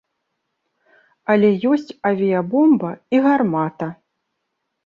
[1.33, 3.87] Але ёсць авіябомба і гармата.